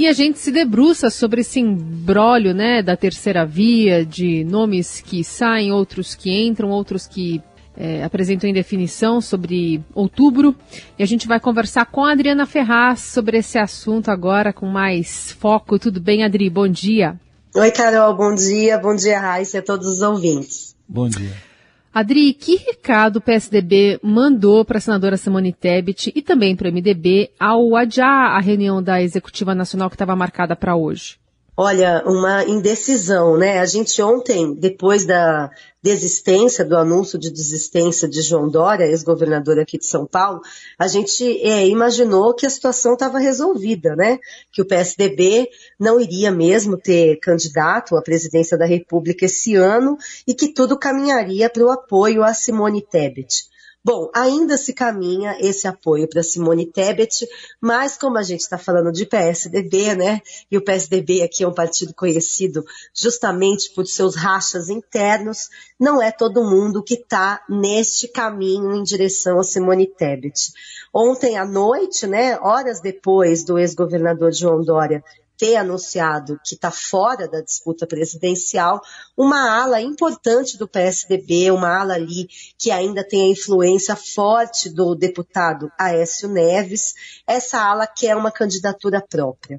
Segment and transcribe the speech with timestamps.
[0.00, 5.22] E a gente se debruça sobre esse embrólio né, da terceira via, de nomes que
[5.22, 7.42] saem, outros que entram, outros que
[7.76, 10.56] é, apresentam indefinição sobre outubro.
[10.98, 15.32] E a gente vai conversar com a Adriana Ferraz sobre esse assunto agora com mais
[15.32, 15.78] foco.
[15.78, 16.48] Tudo bem, Adri?
[16.48, 17.20] Bom dia.
[17.54, 18.16] Oi, Carol.
[18.16, 18.78] Bom dia.
[18.78, 20.74] Bom dia, Raíssa e a todos os ouvintes.
[20.88, 21.49] Bom dia.
[21.92, 26.72] Adri, que recado o PSDB mandou para a senadora Simone Tebet e também para o
[26.72, 31.18] MDB ao adiar a reunião da Executiva Nacional que estava marcada para hoje?
[31.56, 33.58] Olha, uma indecisão, né?
[33.58, 35.50] A gente ontem, depois da
[35.82, 40.40] desistência, do anúncio de desistência de João Dória, ex-governador aqui de São Paulo,
[40.78, 44.18] a gente é, imaginou que a situação estava resolvida, né?
[44.52, 49.96] Que o PSDB não iria mesmo ter candidato à presidência da República esse ano
[50.26, 53.49] e que tudo caminharia para o apoio a Simone Tebet.
[53.82, 57.26] Bom, ainda se caminha esse apoio para Simone Tebet,
[57.58, 60.20] mas como a gente está falando de PSDB, né?
[60.50, 62.62] E o PSDB aqui é um partido conhecido
[62.94, 69.40] justamente por seus rachas internos, não é todo mundo que está neste caminho em direção
[69.40, 70.52] a Simone Tebet.
[70.92, 75.02] Ontem à noite, né, horas depois do ex-governador João Dória
[75.40, 78.78] ter anunciado que está fora da disputa presidencial,
[79.16, 84.94] uma ala importante do PSDB, uma ala ali que ainda tem a influência forte do
[84.94, 86.92] deputado Aécio Neves,
[87.26, 89.58] essa ala quer uma candidatura própria.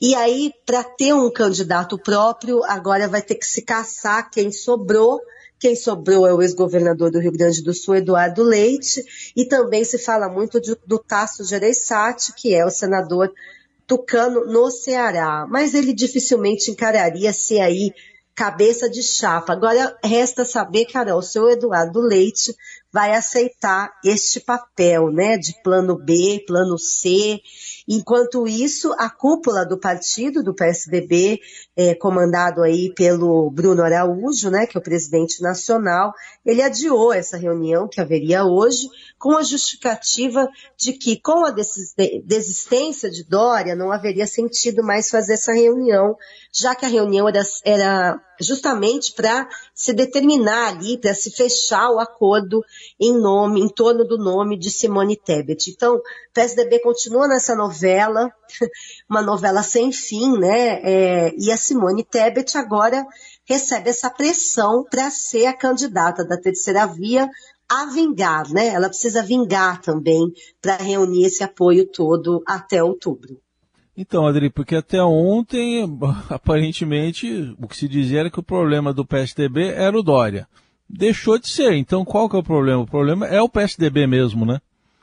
[0.00, 5.20] E aí, para ter um candidato próprio, agora vai ter que se caçar quem sobrou
[5.60, 9.98] quem sobrou é o ex-governador do Rio Grande do Sul, Eduardo Leite, e também se
[9.98, 13.32] fala muito de, do Tasso Gereissati, que é o senador
[13.88, 17.90] Tucano no Ceará, mas ele dificilmente encararia ser aí
[18.34, 19.54] cabeça de chapa.
[19.54, 22.54] Agora resta saber, Carol, o seu Eduardo Leite
[22.92, 27.40] vai aceitar este papel, né, de plano B, plano C.
[27.86, 31.40] Enquanto isso, a cúpula do partido, do PSDB,
[31.76, 36.12] é, comandado aí pelo Bruno Araújo, né, que é o presidente nacional,
[36.44, 38.88] ele adiou essa reunião que haveria hoje,
[39.18, 45.34] com a justificativa de que, com a desistência de Dória, não haveria sentido mais fazer
[45.34, 46.16] essa reunião,
[46.52, 51.98] já que a reunião era, era justamente para se determinar ali, para se fechar o
[51.98, 52.64] acordo
[53.00, 55.70] em nome, em torno do nome de Simone Tebet.
[55.70, 58.32] Então, o PSDB continua nessa novela,
[59.08, 60.80] uma novela sem fim, né?
[60.82, 63.06] É, e a Simone Tebet agora
[63.44, 67.28] recebe essa pressão para ser a candidata da terceira via
[67.68, 68.68] a vingar, né?
[68.68, 73.38] Ela precisa vingar também para reunir esse apoio todo até outubro.
[74.00, 75.82] Então, Adri, porque até ontem,
[76.30, 80.46] aparentemente, o que se dizia era que o problema do PSDB era o Dória.
[80.88, 81.72] Deixou de ser.
[81.72, 82.80] Então, qual que é o problema?
[82.80, 84.60] O problema é o PSDB mesmo, né?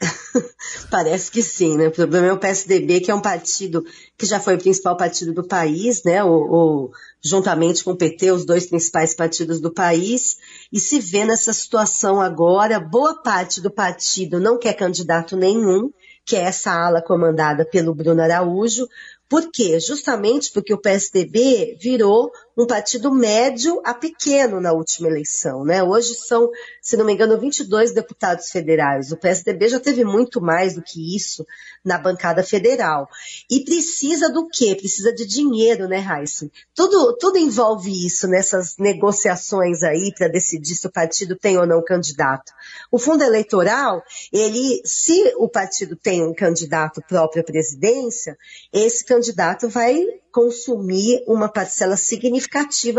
[0.90, 1.88] Parece que sim, né?
[1.88, 3.84] O problema é o PSDB, que é um partido
[4.16, 6.24] que já foi o principal partido do país, né?
[6.24, 6.90] O,
[7.22, 10.38] juntamente com o PT, os dois principais partidos do país,
[10.72, 15.90] e se vê nessa situação agora, boa parte do partido não quer candidato nenhum,
[16.28, 18.86] que é essa ala comandada pelo Bruno Araújo,
[19.30, 19.80] por quê?
[19.80, 25.80] Justamente porque o PSDB virou um partido médio a pequeno na última eleição, né?
[25.80, 26.50] Hoje são,
[26.82, 29.12] se não me engano, 22 deputados federais.
[29.12, 31.46] O PSDB já teve muito mais do que isso
[31.84, 33.08] na bancada federal.
[33.48, 34.74] E precisa do quê?
[34.74, 36.50] Precisa de dinheiro, né, Raíssa?
[36.74, 41.80] Tudo, tudo envolve isso nessas negociações aí para decidir se o partido tem ou não
[41.80, 42.52] candidato.
[42.90, 44.02] O fundo eleitoral,
[44.32, 48.36] ele, se o partido tem um candidato próprio à presidência,
[48.72, 52.47] esse candidato vai consumir uma parcela significativa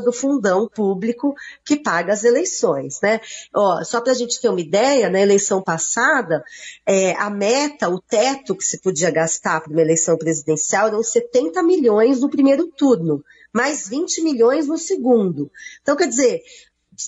[0.00, 1.34] do fundão público
[1.64, 3.20] que paga as eleições, né?
[3.54, 6.44] Ó, só para a gente ter uma ideia, na eleição passada,
[6.86, 11.62] é, a meta, o teto que se podia gastar para uma eleição presidencial eram 70
[11.62, 15.50] milhões no primeiro turno, mais 20 milhões no segundo.
[15.82, 16.42] Então, quer dizer,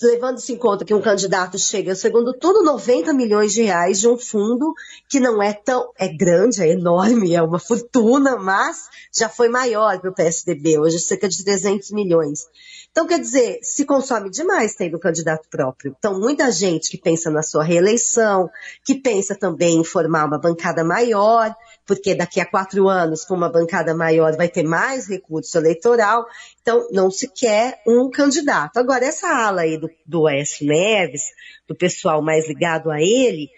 [0.01, 4.17] levando-se em conta que um candidato chega, segundo tudo, 90 milhões de reais de um
[4.17, 4.73] fundo
[5.09, 9.99] que não é tão, é grande, é enorme, é uma fortuna, mas já foi maior
[9.99, 12.47] para o PSDB, hoje cerca de 300 milhões.
[12.91, 15.95] Então, quer dizer, se consome demais tendo candidato próprio.
[15.97, 18.49] Então, muita gente que pensa na sua reeleição,
[18.83, 21.55] que pensa também em formar uma bancada maior,
[21.87, 26.25] porque daqui a quatro anos, com uma bancada maior, vai ter mais recurso eleitoral.
[26.61, 28.77] Então, não se quer um candidato.
[28.77, 30.65] Agora, essa ala aí do, do S.
[30.65, 31.23] Neves,
[31.65, 33.49] do pessoal mais ligado a ele,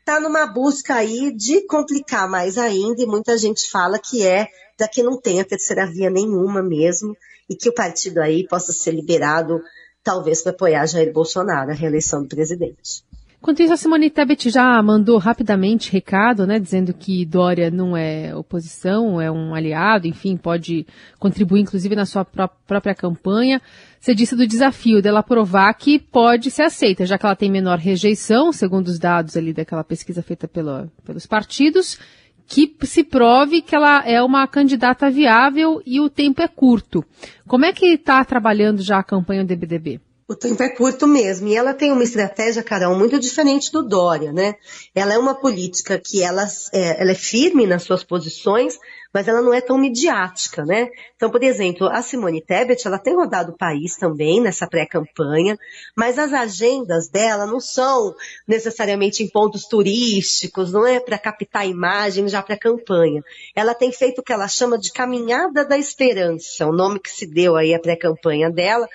[0.00, 4.86] está numa busca aí de complicar mais ainda, e muita gente fala que é para
[4.86, 7.16] que não tenha terceira via nenhuma mesmo,
[7.48, 9.62] e que o partido aí possa ser liberado,
[10.04, 13.02] talvez, para apoiar Jair Bolsonaro, a reeleição do presidente.
[13.40, 18.34] Enquanto isso, a Simone Tebet já mandou rapidamente recado, né, dizendo que Dória não é
[18.34, 20.84] oposição, é um aliado, enfim, pode
[21.20, 23.62] contribuir inclusive na sua pró própria campanha.
[24.00, 27.78] Você disse do desafio dela provar que pode ser aceita, já que ela tem menor
[27.78, 31.96] rejeição, segundo os dados ali daquela pesquisa feita pelos partidos,
[32.44, 37.04] que se prove que ela é uma candidata viável e o tempo é curto.
[37.46, 40.00] Como é que está trabalhando já a campanha do MDB?
[40.28, 41.48] O tempo é curto mesmo.
[41.48, 44.56] E ela tem uma estratégia, Carol, muito diferente do Dória, né?
[44.94, 48.78] Ela é uma política que ela é, ela é firme nas suas posições,
[49.12, 50.88] mas ela não é tão midiática, né?
[51.16, 55.58] Então, por exemplo, a Simone Tebet, ela tem rodado o país também nessa pré-campanha,
[55.96, 58.14] mas as agendas dela não são
[58.46, 63.24] necessariamente em pontos turísticos, não é para captar imagem já para a campanha.
[63.54, 67.26] Ela tem feito o que ela chama de caminhada da esperança, o nome que se
[67.26, 68.86] deu aí à pré-campanha dela,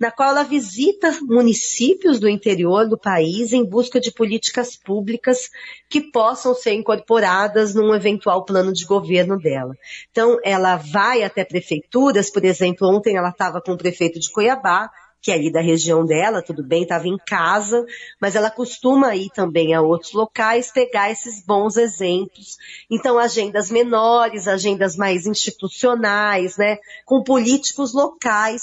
[0.00, 5.50] na qual ela visita municípios do interior do país em busca de políticas públicas
[5.90, 9.74] que possam ser incorporadas num eventual plano de governo dela dela.
[10.10, 14.90] Então, ela vai até prefeituras, por exemplo, ontem ela estava com o prefeito de Cuiabá,
[15.20, 17.84] que é ali da região dela, tudo bem, estava em casa,
[18.20, 22.56] mas ela costuma ir também a outros locais pegar esses bons exemplos.
[22.88, 28.62] Então, agendas menores, agendas mais institucionais, né, com políticos locais,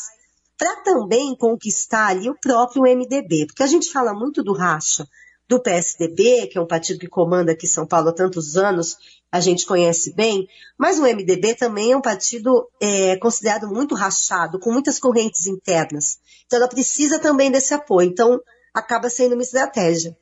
[0.58, 5.06] para também conquistar ali o próprio MDB, porque a gente fala muito do racha
[5.48, 8.98] do PSDB, que é um partido que comanda aqui São Paulo há tantos anos,
[9.32, 10.48] a gente conhece bem,
[10.78, 16.20] mas o MDB também é um partido é, considerado muito rachado, com muitas correntes internas.
[16.46, 18.10] Então ela precisa também desse apoio.
[18.10, 18.40] Então
[18.74, 20.16] acaba sendo uma estratégia.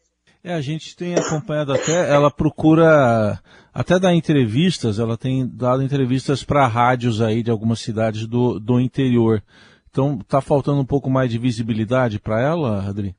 [0.43, 3.39] É, a gente tem acompanhado até, ela procura
[3.73, 8.79] até dar entrevistas, ela tem dado entrevistas para rádios aí de algumas cidades do, do
[8.79, 9.41] interior.
[9.89, 13.15] Então, está faltando um pouco mais de visibilidade para ela, Adri?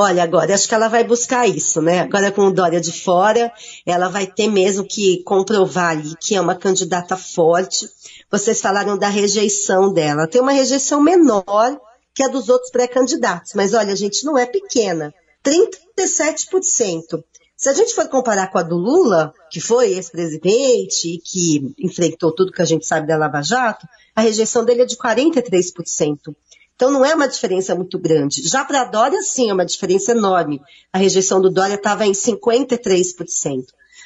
[0.00, 1.98] Olha, agora acho que ela vai buscar isso, né?
[1.98, 3.52] Agora com o Dória de fora,
[3.84, 7.84] ela vai ter mesmo que comprovar ali que é uma candidata forte.
[8.30, 10.28] Vocês falaram da rejeição dela.
[10.28, 11.76] Tem uma rejeição menor
[12.14, 15.12] que a dos outros pré-candidatos, mas olha, a gente não é pequena.
[15.44, 17.24] 37%.
[17.56, 22.30] Se a gente for comparar com a do Lula, que foi ex-presidente e que enfrentou
[22.30, 23.84] tudo que a gente sabe da Lava Jato,
[24.14, 26.36] a rejeição dele é de 43%.
[26.78, 28.48] Então não é uma diferença muito grande.
[28.48, 30.62] Já para a Dória, sim, é uma diferença enorme.
[30.92, 33.64] A rejeição do Dória estava em 53%.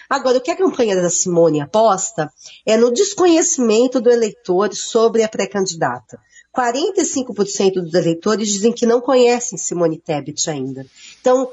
[0.09, 2.33] Agora, o que a campanha da Simone aposta
[2.65, 6.19] é no desconhecimento do eleitor sobre a pré-candidata.
[6.57, 10.87] 45% dos eleitores dizem que não conhecem Simone Tebet ainda.
[11.21, 11.51] Então,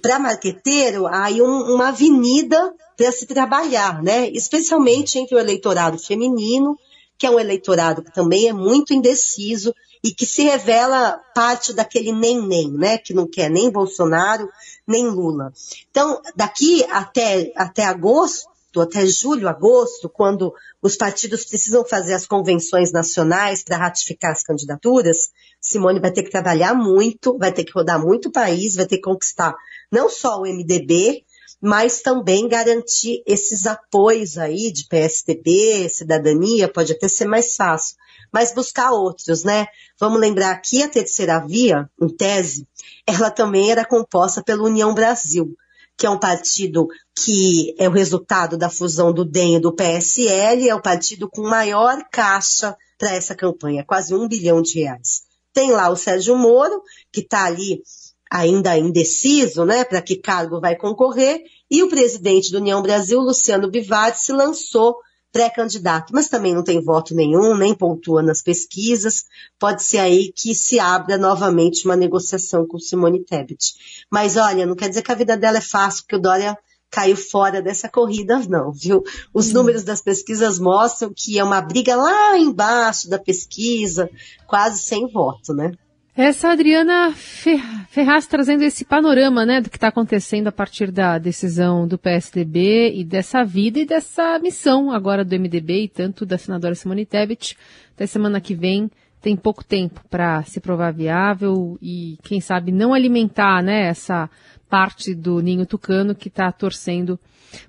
[0.00, 4.30] para marqueteiro, há aí um, uma avenida para se trabalhar, né?
[4.30, 6.78] Especialmente entre o eleitorado feminino,
[7.16, 12.12] que é um eleitorado que também é muito indeciso e que se revela parte daquele
[12.12, 12.98] nem-nem, né?
[12.98, 14.48] Que não quer nem Bolsonaro,
[14.86, 15.52] nem Lula.
[15.90, 18.48] Então, daqui até, até agosto,
[18.80, 20.52] até julho, agosto, quando
[20.82, 25.30] os partidos precisam fazer as convenções nacionais para ratificar as candidaturas,
[25.60, 28.96] Simone vai ter que trabalhar muito, vai ter que rodar muito o país, vai ter
[28.96, 29.54] que conquistar
[29.90, 31.24] não só o MDB,
[31.60, 37.96] mas também garantir esses apoios aí de PSDB, cidadania, pode até ser mais fácil
[38.34, 39.68] mas buscar outros, né?
[39.96, 42.66] Vamos lembrar que a terceira via, em tese,
[43.06, 45.54] ela também era composta pela União Brasil,
[45.96, 50.68] que é um partido que é o resultado da fusão do DEM e do PSL,
[50.68, 55.22] é o partido com maior caixa para essa campanha, quase um bilhão de reais.
[55.52, 56.82] Tem lá o Sérgio Moro,
[57.12, 57.84] que está ali
[58.30, 63.70] ainda indeciso, né, para que cargo vai concorrer, e o presidente da União Brasil, Luciano
[63.70, 64.96] Bivar, se lançou
[65.34, 69.24] pré-candidato, mas também não tem voto nenhum, nem pontua nas pesquisas.
[69.58, 73.74] Pode ser aí que se abra novamente uma negociação com Simone Tebet.
[74.08, 76.56] Mas olha, não quer dizer que a vida dela é fácil, porque o Dória
[76.88, 79.02] caiu fora dessa corrida, não, viu?
[79.34, 79.54] Os hum.
[79.54, 84.08] números das pesquisas mostram que é uma briga lá embaixo da pesquisa,
[84.46, 85.72] quase sem voto, né?
[86.16, 91.88] Essa Adriana Ferraz trazendo esse panorama né, do que está acontecendo a partir da decisão
[91.88, 96.76] do PSDB e dessa vida e dessa missão agora do MDB e tanto da senadora
[96.76, 97.58] Simone Tebet.
[97.94, 98.88] Até semana que vem
[99.20, 104.30] tem pouco tempo para se provar viável e, quem sabe, não alimentar né, essa
[104.68, 107.18] parte do ninho tucano que está torcendo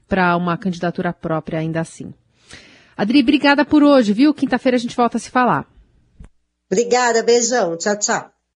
[0.08, 2.14] para uma candidatura própria ainda assim.
[2.96, 4.36] Adri, obrigada por hoje, viu?
[4.36, 5.66] Quinta-feira a gente volta a se falar.
[6.72, 7.76] Obrigada, beijão.
[7.78, 8.35] Tchau, tchau.